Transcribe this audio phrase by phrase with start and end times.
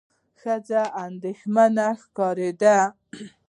[0.41, 2.77] ښځه اندېښمنه ښکارېده.